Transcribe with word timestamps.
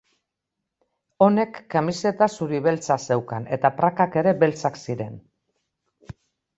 Honek 1.25 1.59
kamiseta 1.75 2.29
zuri 2.39 2.63
beltza 2.69 2.99
zeukan 3.11 3.47
eta 3.59 3.75
prakak 3.79 4.21
ere 4.25 4.35
beltzak 4.45 4.85
ziren. 4.89 5.25